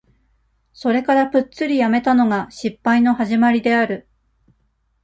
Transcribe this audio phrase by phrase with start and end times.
[0.73, 4.07] それからプッツリやめたのが、失敗の始まりである。